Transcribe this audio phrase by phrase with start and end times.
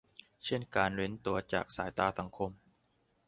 [0.45, 2.51] เช่นการเร้นตัวจากสายตาสังคม